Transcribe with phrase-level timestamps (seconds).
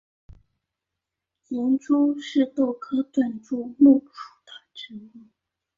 [1.49, 5.27] 银珠是豆科盾柱木属的植物。